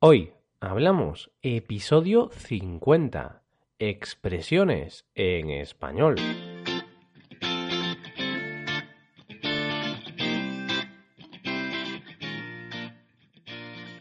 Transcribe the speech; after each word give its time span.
Hoy 0.00 0.32
hablamos 0.60 1.32
episodio 1.42 2.30
50. 2.32 3.42
Expresiones 3.80 5.06
en 5.16 5.50
español. 5.50 6.14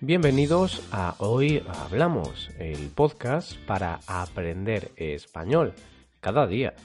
Bienvenidos 0.02 0.88
a 0.92 1.16
Hoy 1.18 1.64
Hablamos, 1.68 2.52
el 2.60 2.90
podcast 2.90 3.58
para 3.66 4.02
aprender 4.06 4.92
español 4.98 5.74
cada 6.20 6.46
día. 6.46 6.76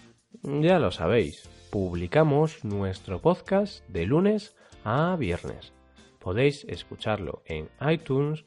Ya 0.42 0.79
lo 0.79 0.90
sabéis, 0.90 1.50
publicamos 1.70 2.64
nuestro 2.64 3.20
podcast 3.20 3.86
de 3.88 4.06
lunes 4.06 4.56
a 4.84 5.14
viernes. 5.16 5.74
Podéis 6.18 6.64
escucharlo 6.64 7.42
en 7.44 7.68
iTunes, 7.90 8.46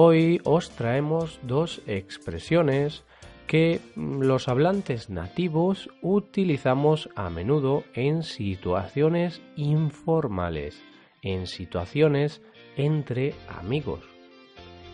Hoy 0.00 0.40
os 0.44 0.70
traemos 0.70 1.40
dos 1.42 1.82
expresiones 1.88 3.02
que 3.48 3.80
los 3.96 4.46
hablantes 4.46 5.10
nativos 5.10 5.90
utilizamos 6.02 7.08
a 7.16 7.30
menudo 7.30 7.82
en 7.94 8.22
situaciones 8.22 9.42
informales, 9.56 10.80
en 11.22 11.48
situaciones 11.48 12.42
entre 12.76 13.34
amigos. 13.48 14.04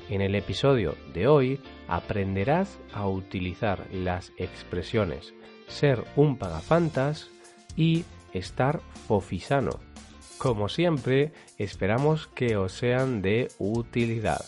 En 0.09 0.23
el 0.23 0.35
episodio 0.35 0.95
de 1.13 1.27
hoy 1.27 1.61
aprenderás 1.87 2.79
a 2.95 3.07
utilizar 3.07 3.87
las 3.93 4.33
expresiones 4.39 5.35
ser 5.67 6.03
un 6.17 6.39
pagafantas 6.39 7.29
y 7.77 8.07
estar 8.33 8.81
fofisano. 9.07 9.81
Como 10.39 10.71
siempre, 10.71 11.35
esperamos 11.59 12.27
que 12.27 12.57
os 12.57 12.73
sean 12.73 13.21
de 13.21 13.49
utilidad. 13.59 14.41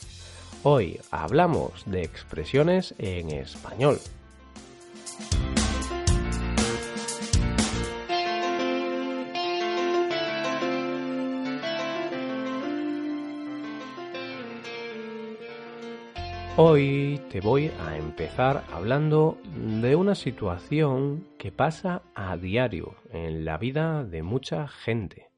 Hoy 0.63 1.01
hablamos 1.11 1.85
de 1.87 2.03
expresiones 2.03 2.95
en 2.99 3.31
español. 3.31 3.99
Hoy 16.59 17.21
te 17.31 17.43
voy 17.43 17.71
a 17.87 17.99
empezar 17.99 18.65
hablando 18.73 19.37
de 19.55 19.95
una 19.95 20.15
situación 20.15 21.29
que 21.39 21.53
pasa 21.53 22.01
a 22.15 22.37
diario 22.39 22.97
en 23.13 23.45
la 23.45 23.59
vida 23.59 24.05
de 24.05 24.23
mucha 24.23 24.67
gente. 24.67 25.29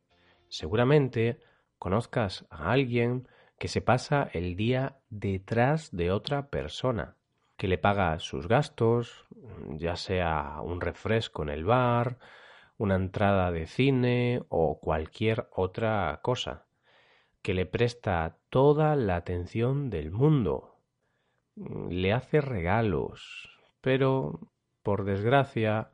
Seguramente 0.48 1.41
conozcas 1.78 2.47
a 2.50 2.70
alguien 2.70 3.27
que 3.59 3.69
se 3.69 3.81
pasa 3.81 4.28
el 4.33 4.56
día 4.56 4.98
detrás 5.11 5.91
de 5.91 6.11
otra 6.11 6.48
persona, 6.48 7.17
que 7.56 7.69
le 7.69 7.78
paga 7.78 8.19
sus 8.19 8.48
gastos, 8.48 9.27
ya 9.70 9.97
sea 9.97 10.61
un 10.62 10.81
refresco 10.81 11.42
en 11.42 11.48
el 11.48 11.65
bar, 11.65 12.19
una 12.77 12.95
entrada 12.95 13.50
de 13.50 13.67
cine 13.67 14.42
o 14.48 14.78
cualquier 14.78 15.49
otra 15.53 16.21
cosa, 16.22 16.66
que 17.43 17.55
le 17.55 17.66
presta 17.66 18.38
toda 18.50 18.94
la 18.97 19.16
atención 19.16 19.91
del 19.91 20.11
mundo 20.11 20.78
le 21.91 22.12
hace 22.12 22.41
regalos, 22.41 23.50
pero 23.81 24.53
por 24.82 25.05
desgracia 25.05 25.91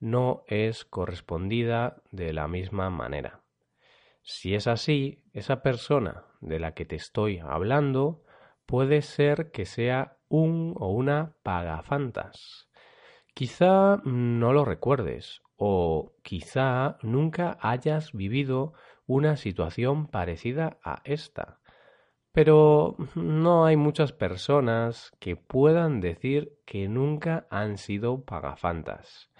no 0.00 0.44
es 0.46 0.84
correspondida 0.84 2.02
de 2.10 2.32
la 2.32 2.48
misma 2.48 2.90
manera. 2.90 3.40
Si 4.30 4.54
es 4.54 4.66
así, 4.66 5.24
esa 5.32 5.62
persona 5.62 6.26
de 6.42 6.58
la 6.58 6.74
que 6.74 6.84
te 6.84 6.96
estoy 6.96 7.38
hablando 7.38 8.24
puede 8.66 9.00
ser 9.00 9.50
que 9.52 9.64
sea 9.64 10.18
un 10.28 10.74
o 10.78 10.88
una 10.88 11.32
pagafantas. 11.42 12.68
Quizá 13.32 14.02
no 14.04 14.52
lo 14.52 14.66
recuerdes 14.66 15.40
o 15.56 16.12
quizá 16.22 16.98
nunca 17.00 17.56
hayas 17.62 18.12
vivido 18.12 18.74
una 19.06 19.38
situación 19.38 20.08
parecida 20.08 20.78
a 20.84 21.00
esta 21.04 21.60
pero 22.30 22.94
no 23.14 23.64
hay 23.64 23.76
muchas 23.76 24.12
personas 24.12 25.10
que 25.18 25.34
puedan 25.34 26.00
decir 26.00 26.52
que 26.66 26.86
nunca 26.86 27.48
han 27.50 27.78
sido 27.78 28.24
pagafantas. 28.24 29.30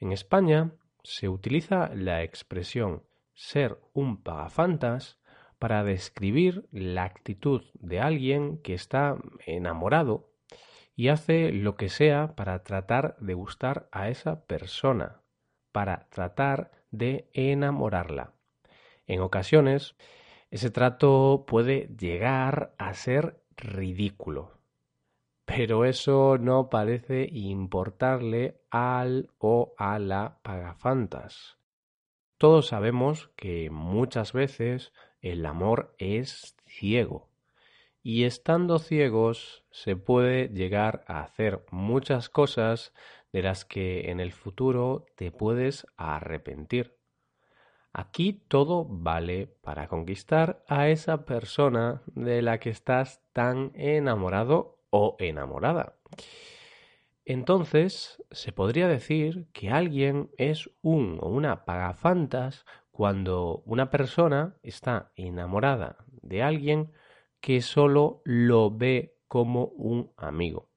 En 0.00 0.12
España 0.12 0.72
se 1.02 1.30
utiliza 1.30 1.88
la 1.94 2.24
expresión 2.24 3.04
ser 3.36 3.78
un 3.92 4.20
pagafantas 4.20 5.20
para 5.60 5.84
describir 5.84 6.66
la 6.72 7.04
actitud 7.04 7.62
de 7.74 8.00
alguien 8.00 8.58
que 8.62 8.74
está 8.74 9.16
enamorado 9.46 10.32
y 10.96 11.08
hace 11.08 11.52
lo 11.52 11.76
que 11.76 11.88
sea 11.88 12.34
para 12.34 12.64
tratar 12.64 13.16
de 13.20 13.34
gustar 13.34 13.88
a 13.92 14.08
esa 14.08 14.46
persona, 14.46 15.20
para 15.70 16.08
tratar 16.08 16.72
de 16.90 17.28
enamorarla. 17.34 18.32
En 19.06 19.20
ocasiones 19.20 19.94
ese 20.50 20.70
trato 20.70 21.44
puede 21.46 21.88
llegar 21.98 22.74
a 22.78 22.94
ser 22.94 23.42
ridículo. 23.56 24.52
Pero 25.44 25.84
eso 25.84 26.38
no 26.38 26.70
parece 26.70 27.28
importarle 27.30 28.60
al 28.70 29.30
o 29.38 29.74
a 29.76 29.98
la 29.98 30.38
pagafantas. 30.42 31.55
Todos 32.38 32.66
sabemos 32.66 33.30
que 33.34 33.70
muchas 33.70 34.34
veces 34.34 34.92
el 35.20 35.46
amor 35.46 35.94
es 35.98 36.54
ciego. 36.66 37.30
Y 38.02 38.24
estando 38.24 38.78
ciegos 38.78 39.64
se 39.70 39.96
puede 39.96 40.48
llegar 40.48 41.02
a 41.08 41.22
hacer 41.22 41.64
muchas 41.70 42.28
cosas 42.28 42.92
de 43.32 43.42
las 43.42 43.64
que 43.64 44.10
en 44.10 44.20
el 44.20 44.32
futuro 44.32 45.06
te 45.16 45.32
puedes 45.32 45.86
arrepentir. 45.96 46.96
Aquí 47.94 48.34
todo 48.48 48.84
vale 48.84 49.46
para 49.62 49.88
conquistar 49.88 50.62
a 50.68 50.88
esa 50.90 51.24
persona 51.24 52.02
de 52.14 52.42
la 52.42 52.60
que 52.60 52.68
estás 52.68 53.22
tan 53.32 53.72
enamorado 53.74 54.78
o 54.90 55.16
enamorada. 55.18 55.96
Entonces, 57.28 58.22
se 58.30 58.52
podría 58.52 58.86
decir 58.86 59.48
que 59.52 59.68
alguien 59.68 60.30
es 60.38 60.70
un 60.80 61.18
o 61.20 61.28
una 61.28 61.64
pagafantas 61.64 62.64
cuando 62.92 63.64
una 63.66 63.90
persona 63.90 64.56
está 64.62 65.10
enamorada 65.16 65.96
de 66.22 66.44
alguien 66.44 66.92
que 67.40 67.62
solo 67.62 68.22
lo 68.24 68.70
ve 68.70 69.16
como 69.26 69.64
un 69.64 70.12
amigo. 70.16 70.70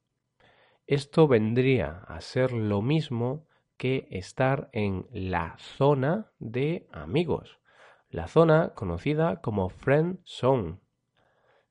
Esto 0.88 1.28
vendría 1.28 2.00
a 2.08 2.20
ser 2.20 2.52
lo 2.52 2.82
mismo 2.82 3.46
que 3.78 4.08
estar 4.10 4.70
en 4.74 5.06
la 5.12 5.56
zona 5.60 6.32
de 6.40 6.88
amigos, 6.92 7.60
la 8.10 8.28
zona 8.28 8.74
conocida 8.74 9.40
como 9.42 9.70
friend 9.70 10.18
zone. 10.26 10.80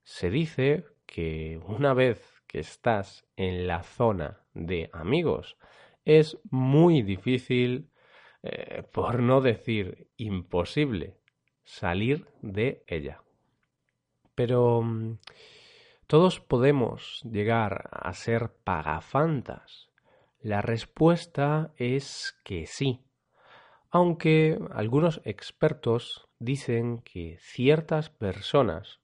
Se 0.04 0.30
dice 0.30 0.86
que 1.04 1.60
una 1.66 1.94
vez 1.94 2.38
que 2.46 2.60
estás 2.60 3.26
en 3.36 3.66
la 3.66 3.82
zona 3.82 4.44
de 4.66 4.90
amigos, 4.92 5.56
es 6.04 6.38
muy 6.50 7.02
difícil, 7.02 7.90
eh, 8.42 8.82
por 8.92 9.20
no 9.20 9.40
decir 9.40 10.08
imposible, 10.16 11.16
salir 11.64 12.26
de 12.42 12.82
ella. 12.86 13.22
Pero 14.34 14.82
mm, 14.82 15.18
todos 16.06 16.40
podemos 16.40 17.20
llegar 17.30 17.88
a 17.92 18.12
ser 18.14 18.52
pagafantas. 18.64 19.90
La 20.40 20.62
respuesta 20.62 21.72
es 21.76 22.38
que 22.44 22.66
sí, 22.66 23.04
aunque 23.90 24.58
algunos 24.70 25.20
expertos 25.24 26.28
dicen 26.38 27.02
que 27.02 27.38
ciertas 27.40 28.10
personas, 28.10 29.00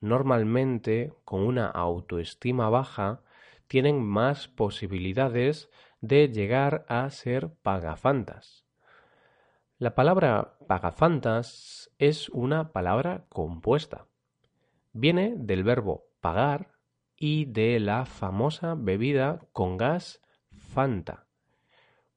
normalmente 0.00 1.12
con 1.24 1.40
una 1.40 1.66
autoestima 1.66 2.68
baja, 2.68 3.22
tienen 3.68 4.02
más 4.02 4.48
posibilidades 4.48 5.70
de 6.00 6.28
llegar 6.28 6.84
a 6.88 7.08
ser 7.10 7.50
pagafantas. 7.62 8.64
La 9.78 9.94
palabra 9.94 10.56
pagafantas 10.66 11.90
es 11.98 12.28
una 12.30 12.72
palabra 12.72 13.26
compuesta. 13.28 14.06
Viene 14.92 15.34
del 15.36 15.64
verbo 15.64 16.06
pagar 16.20 16.70
y 17.16 17.46
de 17.46 17.80
la 17.80 18.06
famosa 18.06 18.74
bebida 18.74 19.40
con 19.52 19.76
gas 19.76 20.22
Fanta. 20.50 21.26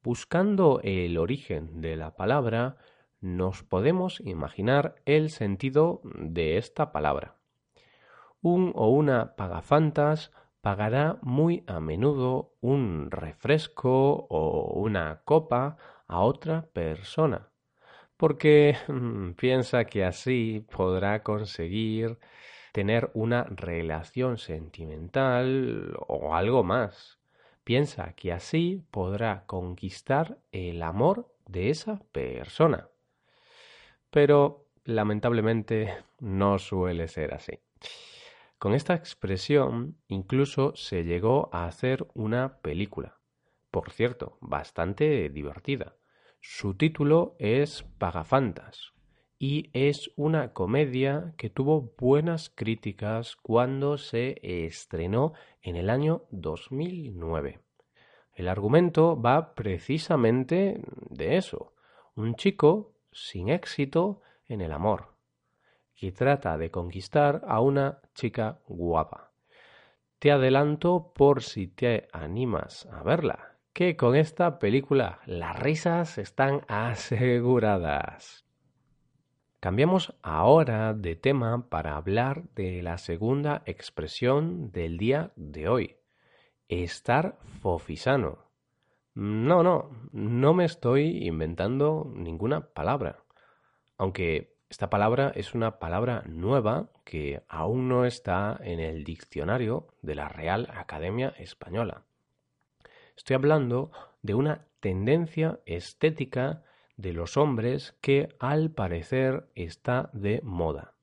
Buscando 0.03 0.79
el 0.83 1.17
origen 1.17 1.81
de 1.81 1.97
la 1.97 2.15
palabra, 2.15 2.77
nos 3.19 3.63
podemos 3.63 4.21
imaginar 4.21 4.95
el 5.05 5.29
sentido 5.29 6.01
de 6.03 6.57
esta 6.57 6.91
palabra. 6.93 7.35
Un 8.41 8.71
o 8.75 8.89
una 8.89 9.35
pagafantas 9.35 10.31
pagará 10.61 11.17
muy 11.21 11.63
a 11.67 11.79
menudo 11.79 12.53
un 12.61 13.11
refresco 13.11 14.27
o 14.29 14.73
una 14.79 15.21
copa 15.25 15.77
a 16.07 16.21
otra 16.21 16.63
persona, 16.73 17.49
porque 18.17 18.75
mm, 18.87 19.31
piensa 19.31 19.85
que 19.85 20.03
así 20.05 20.65
podrá 20.69 21.23
conseguir 21.23 22.17
tener 22.71 23.09
una 23.13 23.43
relación 23.43 24.37
sentimental 24.37 25.95
o 26.07 26.35
algo 26.35 26.63
más. 26.63 27.19
Piensa 27.63 28.13
que 28.13 28.31
así 28.31 28.83
podrá 28.91 29.43
conquistar 29.45 30.39
el 30.51 30.81
amor 30.81 31.27
de 31.47 31.69
esa 31.69 31.99
persona. 32.11 32.89
Pero 34.09 34.65
lamentablemente 34.85 35.95
no 36.19 36.57
suele 36.57 37.07
ser 37.07 37.33
así. 37.33 37.59
Con 38.59 38.73
esta 38.73 38.93
expresión 38.93 39.95
incluso 40.09 40.75
se 40.75 41.05
llegó 41.05 41.49
a 41.53 41.65
hacer 41.65 42.05
una 42.13 42.57
película, 42.57 43.17
por 43.71 43.89
cierto, 43.89 44.37
bastante 44.41 45.29
divertida. 45.29 45.95
Su 46.41 46.73
título 46.73 47.37
es 47.39 47.83
Pagafantas 47.97 48.91
y 49.37 49.69
es 49.71 50.11
una 50.17 50.51
comedia 50.51 51.33
que 51.37 51.49
tuvo 51.49 51.93
buenas 51.97 52.49
críticas 52.49 53.37
cuando 53.37 53.97
se 53.97 54.37
estrenó 54.43 55.31
en 55.61 55.77
el 55.77 55.89
año 55.89 56.25
2009. 56.31 57.61
El 58.33 58.49
argumento 58.49 59.21
va 59.21 59.55
precisamente 59.55 60.81
de 61.09 61.37
eso, 61.37 61.73
un 62.13 62.35
chico 62.35 62.91
sin 63.13 63.47
éxito 63.47 64.19
en 64.49 64.59
el 64.59 64.73
amor 64.73 65.18
y 66.01 66.11
trata 66.11 66.57
de 66.57 66.71
conquistar 66.71 67.43
a 67.47 67.59
una 67.61 67.99
chica 68.13 68.59
guapa. 68.67 69.31
Te 70.19 70.31
adelanto 70.31 71.13
por 71.13 71.43
si 71.43 71.67
te 71.67 72.07
animas 72.11 72.87
a 72.91 73.03
verla, 73.03 73.57
que 73.73 73.95
con 73.95 74.15
esta 74.15 74.59
película 74.59 75.19
las 75.25 75.57
risas 75.59 76.17
están 76.17 76.61
aseguradas. 76.67 78.45
Cambiamos 79.59 80.15
ahora 80.21 80.93
de 80.93 81.15
tema 81.15 81.69
para 81.69 81.97
hablar 81.97 82.43
de 82.55 82.81
la 82.81 82.97
segunda 82.97 83.61
expresión 83.65 84.71
del 84.71 84.97
día 84.97 85.33
de 85.35 85.67
hoy, 85.67 85.97
estar 86.69 87.37
fofisano. 87.61 88.49
No, 89.15 89.63
no, 89.63 89.89
no 90.13 90.53
me 90.53 90.63
estoy 90.63 91.27
inventando 91.27 92.09
ninguna 92.15 92.69
palabra, 92.69 93.23
aunque 93.97 94.58
esta 94.69 94.89
palabra 94.91 95.31
es 95.35 95.55
una 95.55 95.79
palabra 95.79 96.23
nueva 96.27 96.89
que 97.03 97.41
aún 97.47 97.89
no 97.89 98.05
está 98.05 98.59
en 98.63 98.79
el 98.79 99.03
diccionario 99.03 99.87
de 100.03 100.13
la 100.13 100.29
Real 100.29 100.67
Academia 100.71 101.33
Española. 101.39 102.03
Estoy 103.17 103.35
hablando 103.35 103.91
de 104.21 104.35
una 104.35 104.67
tendencia 104.79 105.59
estética 105.65 106.63
de 106.97 107.13
los 107.13 107.35
hombres 107.35 107.95
que 107.99 108.35
al 108.39 108.69
parecer 108.69 109.49
está 109.55 110.11
de 110.13 110.39
moda. 110.43 110.93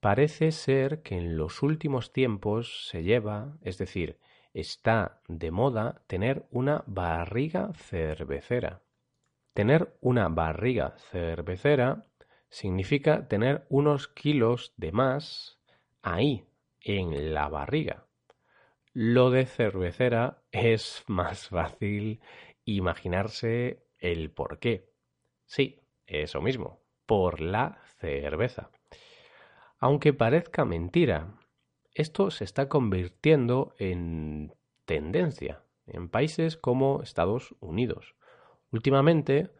Parece 0.00 0.52
ser 0.52 1.02
que 1.02 1.18
en 1.18 1.36
los 1.36 1.62
últimos 1.62 2.12
tiempos 2.12 2.88
se 2.88 3.02
lleva, 3.02 3.58
es 3.60 3.76
decir, 3.76 4.18
está 4.54 5.20
de 5.28 5.50
moda 5.50 6.02
tener 6.06 6.46
una 6.50 6.82
barriga 6.86 7.72
cervecera. 7.74 8.80
Tener 9.52 9.94
una 10.00 10.28
barriga 10.28 10.94
cervecera 11.10 12.06
significa 12.52 13.28
tener 13.28 13.64
unos 13.70 14.08
kilos 14.08 14.74
de 14.76 14.92
más 14.92 15.58
ahí, 16.02 16.44
en 16.80 17.32
la 17.32 17.48
barriga. 17.48 18.06
Lo 18.92 19.30
de 19.30 19.46
cervecera 19.46 20.42
es 20.52 21.02
más 21.08 21.48
fácil 21.48 22.20
imaginarse 22.64 23.86
el 23.98 24.30
por 24.30 24.58
qué. 24.58 24.92
Sí, 25.46 25.80
eso 26.06 26.42
mismo, 26.42 26.82
por 27.06 27.40
la 27.40 27.78
cerveza. 27.98 28.70
Aunque 29.78 30.12
parezca 30.12 30.66
mentira, 30.66 31.34
esto 31.94 32.30
se 32.30 32.44
está 32.44 32.68
convirtiendo 32.68 33.74
en 33.78 34.54
tendencia 34.84 35.64
en 35.86 36.10
países 36.10 36.56
como 36.58 37.02
Estados 37.02 37.54
Unidos. 37.60 38.14
Últimamente, 38.70 39.50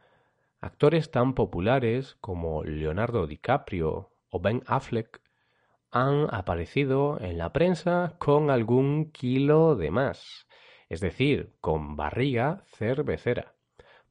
Actores 0.62 1.10
tan 1.10 1.34
populares 1.34 2.16
como 2.20 2.62
Leonardo 2.62 3.26
DiCaprio 3.26 4.12
o 4.30 4.38
Ben 4.38 4.62
Affleck 4.68 5.20
han 5.90 6.32
aparecido 6.32 7.18
en 7.20 7.36
la 7.36 7.52
prensa 7.52 8.14
con 8.18 8.48
algún 8.48 9.10
kilo 9.10 9.74
de 9.74 9.90
más, 9.90 10.46
es 10.88 11.00
decir, 11.00 11.56
con 11.60 11.96
barriga 11.96 12.62
cervecera. 12.76 13.56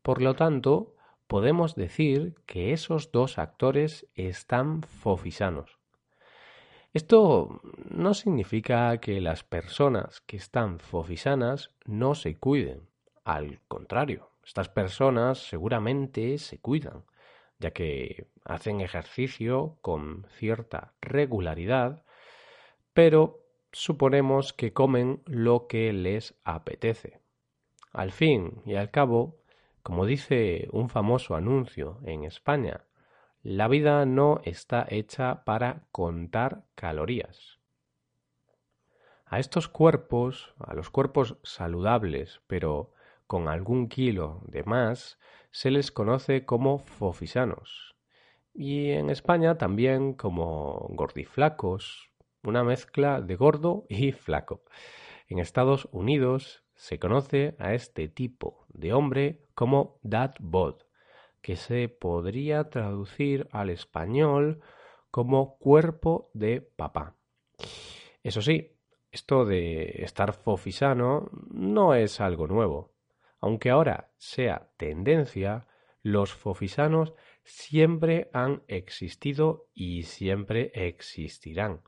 Por 0.02 0.22
lo 0.22 0.34
tanto, 0.34 0.94
podemos 1.28 1.76
decir 1.76 2.36
que 2.46 2.74
esos 2.74 3.14
dos 3.14 3.40
actores 3.40 4.06
están 4.14 4.82
fofisanos. 4.84 5.80
Esto 6.92 7.62
no 7.90 8.14
significa 8.14 8.98
que 8.98 9.22
las 9.22 9.46
personas 9.46 10.20
que 10.20 10.36
están 10.36 10.80
fofisanas 10.80 11.72
no 11.86 12.14
se 12.14 12.38
cuiden, 12.38 12.90
al 13.24 13.62
contrario. 13.70 14.31
Estas 14.46 14.70
personas 14.70 15.38
seguramente 15.40 16.38
se 16.38 16.60
cuidan, 16.60 17.04
ya 17.60 17.72
que 17.72 18.28
hacen 18.44 18.82
ejercicio 18.82 19.78
con 19.82 20.26
cierta 20.38 20.94
regularidad, 21.02 22.04
pero 22.94 23.46
suponemos 23.72 24.54
que 24.54 24.74
comen 24.74 25.22
lo 25.26 25.68
que 25.68 25.94
les 25.94 26.36
apetece. 26.44 27.22
Al 27.94 28.12
fin 28.12 28.62
y 28.66 28.76
al 28.76 28.90
cabo, 28.90 29.38
como 29.84 30.06
dice 30.06 30.68
un 30.72 30.90
famoso 30.90 31.36
anuncio 31.36 32.00
en 32.06 32.24
España, 32.24 32.86
la 33.44 33.68
vida 33.68 34.06
no 34.06 34.42
está 34.44 34.86
hecha 34.90 35.44
para 35.46 35.88
contar 35.92 36.64
calorías. 36.76 37.60
A 39.26 39.40
estos 39.40 39.68
cuerpos, 39.68 40.54
a 40.60 40.74
los 40.74 40.90
cuerpos 40.90 41.38
saludables, 41.44 42.42
pero 42.48 42.94
con 43.32 43.48
algún 43.48 43.88
kilo 43.88 44.42
de 44.44 44.66
más, 44.66 45.18
se 45.52 45.72
les 45.72 45.90
conoce 45.90 46.44
como 46.44 46.80
fofisanos. 46.80 47.96
Y 48.54 48.90
en 48.90 49.10
España 49.10 49.58
también 49.58 50.16
como 50.16 50.86
gordiflacos, 50.90 52.10
una 52.44 52.66
mezcla 52.66 53.22
de 53.22 53.38
gordo 53.38 53.86
y 53.88 54.12
flaco. 54.12 54.66
En 55.30 55.40
Estados 55.40 55.88
Unidos 55.94 56.66
se 56.76 57.00
conoce 57.00 57.56
a 57.58 57.74
este 57.74 58.10
tipo 58.10 58.66
de 58.68 58.92
hombre 58.92 59.46
como 59.56 59.98
dad 60.02 60.36
bod, 60.42 60.82
que 61.42 61.56
se 61.56 61.88
podría 61.88 62.70
traducir 62.70 63.48
al 63.54 63.70
español 63.70 64.60
como 65.10 65.58
cuerpo 65.58 66.30
de 66.34 66.60
papá. 66.60 67.16
Eso 68.24 68.42
sí, 68.42 68.76
esto 69.10 69.46
de 69.46 70.04
estar 70.04 70.34
fofisano 70.34 71.30
no 71.50 71.96
es 71.96 72.20
algo 72.20 72.46
nuevo. 72.48 72.91
Aunque 73.42 73.72
ahora 73.72 74.12
sea 74.18 74.72
tendencia, 74.78 75.68
los 76.04 76.34
fofisanos 76.34 77.14
siempre 77.44 78.30
han 78.34 78.64
existido 78.68 79.68
y 79.74 80.04
siempre 80.04 80.72
existirán. 80.74 81.82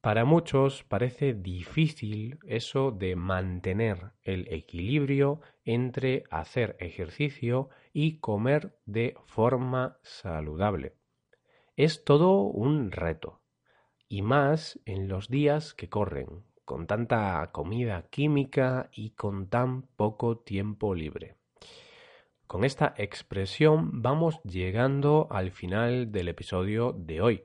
Para 0.00 0.24
muchos 0.24 0.84
parece 0.84 1.34
difícil 1.34 2.38
eso 2.46 2.92
de 2.92 3.16
mantener 3.16 4.12
el 4.22 4.46
equilibrio 4.52 5.40
entre 5.64 6.24
hacer 6.30 6.76
ejercicio 6.78 7.68
y 7.92 8.18
comer 8.18 8.78
de 8.86 9.16
forma 9.26 9.98
saludable. 10.02 10.94
Es 11.76 12.04
todo 12.04 12.42
un 12.42 12.92
reto, 12.92 13.42
y 14.08 14.22
más 14.22 14.80
en 14.84 15.08
los 15.08 15.28
días 15.28 15.74
que 15.74 15.88
corren, 15.88 16.44
con 16.68 16.86
tanta 16.86 17.48
comida 17.50 18.08
química 18.10 18.90
y 18.92 19.12
con 19.12 19.46
tan 19.48 19.84
poco 19.96 20.36
tiempo 20.36 20.94
libre. 20.94 21.36
Con 22.46 22.62
esta 22.62 22.92
expresión 22.98 24.02
vamos 24.02 24.38
llegando 24.42 25.28
al 25.30 25.50
final 25.50 26.12
del 26.12 26.28
episodio 26.28 26.92
de 26.92 27.22
hoy. 27.22 27.44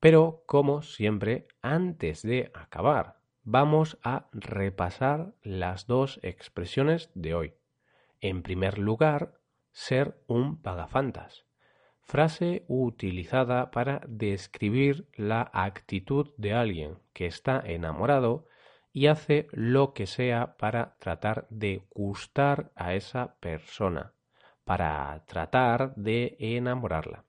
Pero, 0.00 0.44
como 0.46 0.80
siempre, 0.80 1.46
antes 1.60 2.22
de 2.22 2.50
acabar, 2.54 3.18
vamos 3.42 3.98
a 4.02 4.28
repasar 4.32 5.34
las 5.42 5.86
dos 5.86 6.18
expresiones 6.22 7.10
de 7.14 7.34
hoy. 7.34 7.54
En 8.22 8.42
primer 8.42 8.78
lugar, 8.78 9.34
ser 9.72 10.16
un 10.26 10.56
pagafantas. 10.62 11.44
frase 12.00 12.64
utilizada 12.68 13.70
para 13.70 14.00
describir 14.08 15.06
la 15.16 15.50
actitud 15.52 16.30
de 16.38 16.54
alguien 16.54 16.96
que 17.12 17.26
está 17.26 17.62
enamorado 17.62 18.46
y 18.94 19.08
hace 19.08 19.48
lo 19.50 19.92
que 19.92 20.06
sea 20.06 20.56
para 20.56 20.96
tratar 21.00 21.48
de 21.50 21.82
gustar 21.90 22.70
a 22.76 22.94
esa 22.94 23.34
persona, 23.40 24.14
para 24.64 25.24
tratar 25.26 25.96
de 25.96 26.36
enamorarla. 26.38 27.24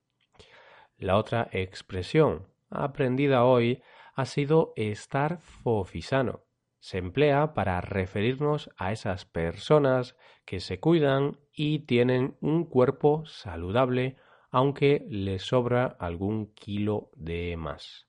La 0.96 1.16
otra 1.16 1.48
expresión 1.50 2.46
aprendida 2.70 3.44
hoy 3.44 3.82
ha 4.14 4.26
sido 4.26 4.74
estar 4.76 5.40
fofisano. 5.40 6.44
Se 6.78 6.98
emplea 6.98 7.52
para 7.52 7.80
referirnos 7.80 8.70
a 8.76 8.92
esas 8.92 9.24
personas 9.24 10.16
que 10.44 10.60
se 10.60 10.78
cuidan 10.78 11.36
y 11.52 11.80
tienen 11.80 12.36
un 12.40 12.64
cuerpo 12.64 13.26
saludable 13.26 14.16
aunque 14.50 15.04
les 15.10 15.42
sobra 15.42 15.96
algún 15.98 16.54
kilo 16.54 17.10
de 17.16 17.56
más. 17.56 18.06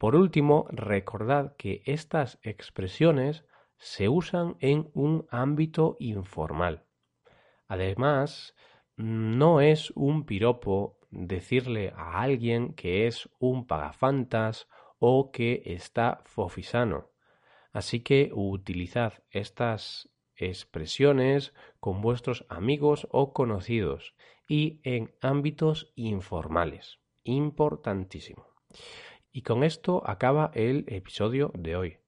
Por 0.00 0.16
último, 0.16 0.64
recordad 0.70 1.56
que 1.58 1.82
estas 1.84 2.38
expresiones 2.42 3.44
se 3.76 4.08
usan 4.08 4.56
en 4.60 4.90
un 4.94 5.26
ámbito 5.28 5.98
informal. 6.00 6.86
Además, 7.68 8.54
no 8.96 9.60
es 9.60 9.90
un 9.90 10.24
piropo 10.24 10.96
decirle 11.10 11.92
a 11.94 12.22
alguien 12.22 12.72
que 12.72 13.08
es 13.08 13.28
un 13.38 13.66
pagafantas 13.66 14.68
o 14.98 15.30
que 15.32 15.60
está 15.66 16.22
fofisano. 16.24 17.10
Así 17.70 18.00
que 18.00 18.30
utilizad 18.32 19.12
estas 19.28 20.08
expresiones 20.34 21.52
con 21.78 22.00
vuestros 22.00 22.46
amigos 22.48 23.06
o 23.10 23.34
conocidos 23.34 24.14
y 24.48 24.80
en 24.82 25.14
ámbitos 25.20 25.92
informales. 25.94 27.00
Importantísimo. 27.22 28.46
Y 29.32 29.42
con 29.42 29.62
esto 29.62 30.02
acaba 30.06 30.50
el 30.54 30.84
episodio 30.88 31.52
de 31.54 31.76
hoy. 31.76 31.98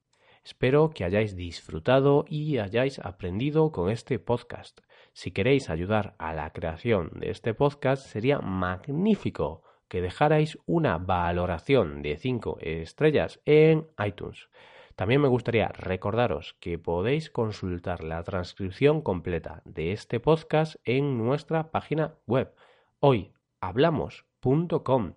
Espero 0.43 0.89
que 0.89 1.05
hayáis 1.05 1.37
disfrutado 1.37 2.25
y 2.27 2.57
hayáis 2.57 2.99
aprendido 2.99 3.71
con 3.71 3.89
este 3.89 4.19
podcast. 4.19 4.81
Si 5.13 5.31
queréis 5.31 5.69
ayudar 5.69 6.15
a 6.17 6.33
la 6.33 6.51
creación 6.51 7.11
de 7.15 7.31
este 7.31 7.53
podcast, 7.53 8.05
sería 8.07 8.39
magnífico 8.39 9.63
que 9.87 10.01
dejarais 10.01 10.57
una 10.65 10.97
valoración 10.97 12.01
de 12.01 12.17
5 12.17 12.57
estrellas 12.59 13.39
en 13.45 13.87
iTunes. 14.05 14.49
También 14.95 15.21
me 15.21 15.27
gustaría 15.27 15.69
recordaros 15.69 16.55
que 16.59 16.77
podéis 16.77 17.29
consultar 17.29 18.03
la 18.03 18.21
transcripción 18.23 19.01
completa 19.01 19.61
de 19.65 19.91
este 19.91 20.19
podcast 20.19 20.75
en 20.83 21.17
nuestra 21.17 21.71
página 21.71 22.13
web 22.27 22.53
hoyhablamos.com. 22.99 25.13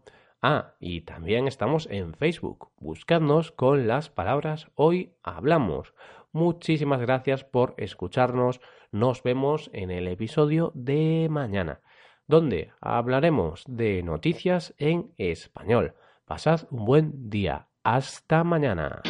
Ah, 0.49 0.77
y 0.79 1.01
también 1.01 1.49
estamos 1.49 1.89
en 1.91 2.15
Facebook. 2.15 2.69
Buscadnos 2.79 3.51
con 3.51 3.89
las 3.89 4.11
palabras 4.11 4.69
Hoy 4.77 5.11
Hablamos. 5.25 5.93
Muchísimas 6.31 7.01
gracias 7.01 7.43
por 7.43 7.75
escucharnos. 7.79 8.61
Nos 8.93 9.25
vemos 9.25 9.71
en 9.73 9.91
el 9.91 10.07
episodio 10.07 10.71
de 10.77 11.27
mañana, 11.29 11.81
donde 12.29 12.71
hablaremos 12.81 13.65
de 13.67 14.05
noticias 14.05 14.73
en 14.79 15.13
español. 15.19 15.95
Pasad 16.27 16.69
un 16.71 16.85
buen 16.85 17.29
día. 17.29 17.67
Hasta 17.83 18.45
mañana. 18.45 19.03